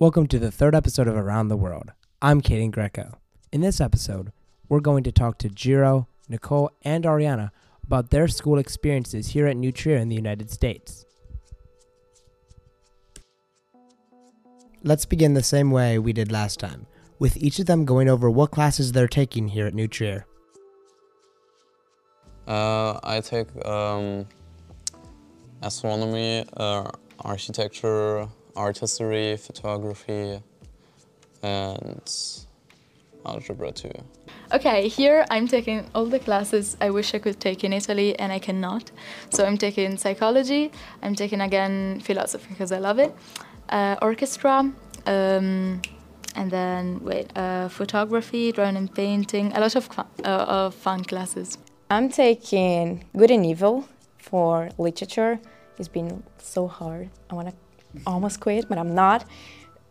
[0.00, 1.92] Welcome to the third episode of Around the World.
[2.22, 3.18] I'm Kaden Greco.
[3.52, 4.32] In this episode,
[4.66, 7.50] we're going to talk to Gero, Nicole, and Ariana
[7.84, 11.04] about their school experiences here at New Trier in the United States.
[14.82, 16.86] Let's begin the same way we did last time,
[17.18, 20.24] with each of them going over what classes they're taking here at New Trier.
[22.48, 24.26] Uh, I take um,
[25.60, 28.26] astronomy, uh, architecture,
[28.56, 30.40] art history, photography,
[31.42, 32.10] and
[33.24, 33.92] algebra too.
[34.52, 38.32] Okay, here I'm taking all the classes I wish I could take in Italy and
[38.32, 38.90] I cannot.
[39.30, 40.72] So I'm taking psychology,
[41.02, 43.14] I'm taking again philosophy because I love it,
[43.68, 44.72] uh, orchestra,
[45.06, 45.82] um,
[46.34, 51.04] and then wait, uh, photography, drawing and painting, a lot of, fun, uh, of fun
[51.04, 51.58] classes.
[51.90, 53.88] I'm taking Good and Evil
[54.18, 55.40] for literature.
[55.78, 57.10] It's been so hard.
[57.30, 57.54] I want to
[58.06, 59.22] almost quit, but I'm not.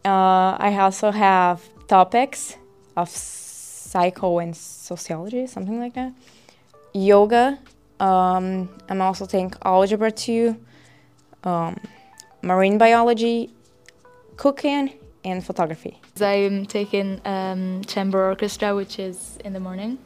[0.06, 2.56] Uh, I also have topics
[2.96, 6.14] of psycho and sociology, something like that.
[6.94, 7.60] Yoga.
[8.00, 10.58] Um, I'm also taking algebra too.
[11.44, 11.78] Um,
[12.42, 13.52] marine biology,
[14.38, 14.94] cooking,
[15.26, 16.00] and photography.
[16.22, 19.98] I'm taking um, chamber orchestra, which is in the morning.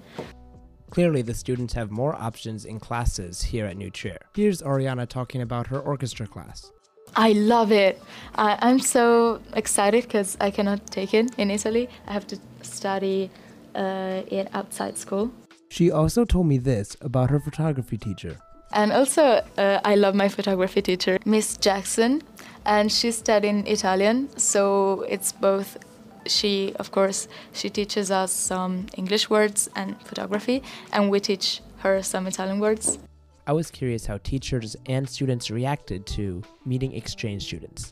[0.89, 4.19] Clearly, the students have more options in classes here at New Trier.
[4.35, 6.71] Here's Ariana talking about her orchestra class.
[7.15, 8.01] I love it.
[8.35, 11.89] I, I'm so excited because I cannot take it in Italy.
[12.07, 13.29] I have to study
[13.75, 15.31] uh, it outside school.
[15.69, 18.37] She also told me this about her photography teacher.
[18.73, 22.23] And also, uh, I love my photography teacher, Miss Jackson,
[22.65, 25.77] and she's studying Italian, so it's both.
[26.25, 32.01] She, of course, she teaches us some English words and photography, and we teach her
[32.01, 32.97] some Italian words.
[33.45, 37.91] I was curious how teachers and students reacted to meeting exchange students.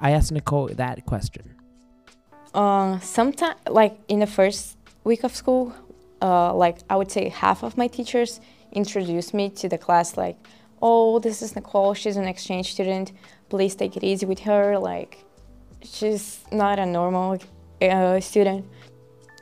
[0.00, 1.54] I asked Nicole that question.
[2.54, 5.74] Uh, sometimes, like in the first week of school,
[6.22, 8.40] uh, like I would say half of my teachers
[8.72, 10.38] introduced me to the class, like,
[10.80, 13.12] oh, this is Nicole, she's an exchange student,
[13.50, 15.24] please take it easy with her, like,
[15.82, 17.38] she's not a normal
[17.82, 18.64] uh, student.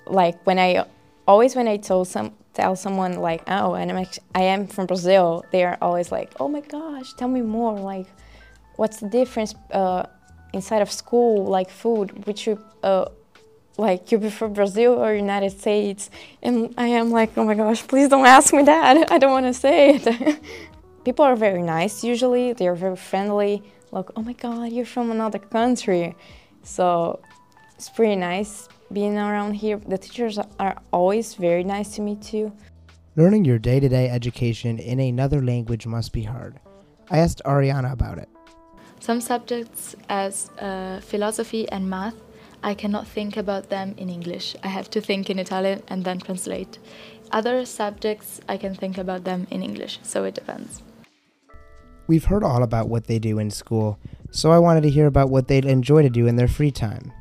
[0.06, 0.84] Like, when I,
[1.28, 5.44] always when I told some, tell someone like, oh, and I'm I am from Brazil,
[5.52, 7.78] they are always like, oh my gosh, tell me more.
[7.78, 8.06] Like,
[8.76, 10.06] what's the difference uh,
[10.52, 13.06] inside of school, like food, which you, uh,
[13.76, 16.10] like you prefer Brazil or United States?
[16.42, 19.10] And I am like, oh my gosh, please don't ask me that.
[19.14, 20.40] I don't want to say it.
[21.04, 22.52] People are very nice usually.
[22.54, 23.62] They are very friendly.
[23.92, 26.16] Like, oh my God, you're from another country.
[26.62, 27.20] So
[27.76, 29.76] it's pretty nice being around here.
[29.76, 32.52] The teachers are always very nice to me too.
[33.16, 36.58] Learning your day to day education in another language must be hard.
[37.10, 38.28] I asked Ariana about it.
[39.00, 42.14] Some subjects, as uh, philosophy and math,
[42.62, 44.56] I cannot think about them in English.
[44.64, 46.78] I have to think in Italian and then translate.
[47.30, 50.82] Other subjects, I can think about them in English, so it depends.
[52.06, 53.98] We've heard all about what they do in school,
[54.30, 57.12] so I wanted to hear about what they'd enjoy to do in their free time.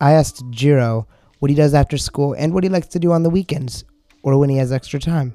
[0.00, 1.06] I asked Gero
[1.38, 3.84] what he does after school and what he likes to do on the weekends
[4.22, 5.34] or when he has extra time.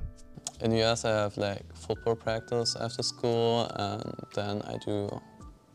[0.59, 5.21] In the US, I have like football practice after school, and then I do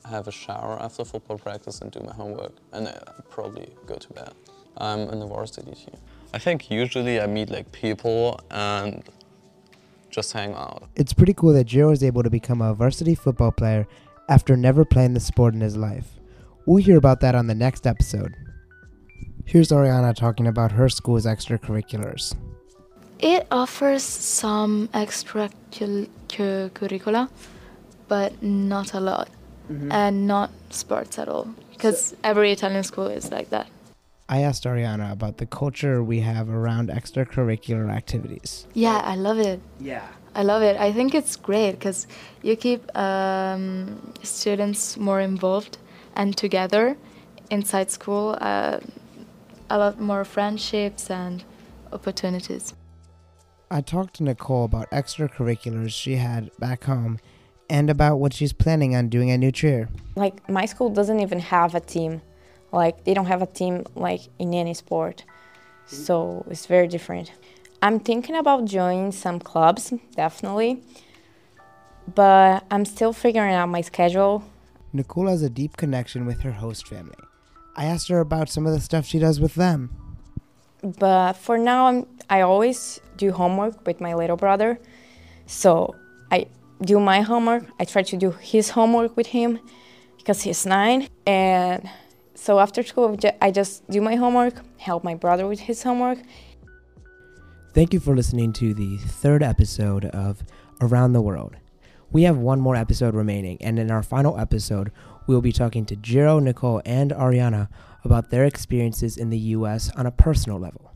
[0.05, 2.97] have a shower after football practice and do my homework, and I
[3.29, 4.33] probably go to bed.
[4.77, 5.97] I'm in the varsity team.
[6.33, 9.03] I think usually I meet like people and
[10.11, 10.85] just hang out.
[10.95, 13.89] It's pretty cool that Gero is able to become a varsity football player
[14.29, 16.21] after never playing the sport in his life.
[16.67, 18.35] We'll hear about that on the next episode.
[19.47, 22.35] Here's Ariana talking about her school's extracurriculars.
[23.21, 27.29] It offers some extracurricula,
[28.09, 29.29] but not a lot,
[29.71, 29.93] mm-hmm.
[29.93, 33.69] and not sports at all, because so, every Italian school is like that.
[34.29, 38.67] I asked Ariana about the culture we have around extracurricular activities.
[38.75, 39.61] Yeah, I love it.
[39.79, 40.09] Yeah.
[40.35, 40.77] I love it.
[40.77, 42.09] I think it's great because
[42.43, 45.79] you keep um, students more involved
[46.17, 46.97] and together
[47.49, 48.37] inside school.
[48.41, 48.81] Uh,
[49.71, 51.45] a lot more friendships and
[51.93, 52.75] opportunities.
[53.71, 57.19] I talked to Nicole about extracurriculars she had back home
[57.69, 59.89] and about what she's planning on doing at New Trier.
[60.15, 62.23] Like, my school doesn't even have a team.
[62.71, 65.25] Like, they don't have a team like in any sport.
[65.87, 67.33] So it's very different.
[67.83, 70.83] I'm thinking about joining some clubs, definitely.
[72.15, 74.45] But I'm still figuring out my schedule.
[74.93, 77.17] Nicole has a deep connection with her host family.
[77.77, 79.91] I asked her about some of the stuff she does with them.
[80.83, 84.79] But for now, I'm, I always do homework with my little brother.
[85.47, 85.95] So
[86.31, 86.47] I
[86.81, 87.65] do my homework.
[87.79, 89.59] I try to do his homework with him
[90.17, 91.09] because he's nine.
[91.27, 91.89] And
[92.35, 96.19] so after school, I just do my homework, help my brother with his homework.
[97.75, 100.43] Thank you for listening to the third episode of
[100.81, 101.57] Around the World.
[102.13, 104.93] We have one more episode remaining, and in our final episode,
[105.27, 107.69] we will be talking to Gero, Nicole, and Ariana
[108.05, 109.91] about their experiences in the U.S.
[109.97, 110.93] on a personal level.